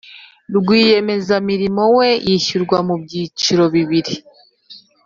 [0.55, 4.13] Rwiyemezamirimo we yishyurwa mu byiciro bibiri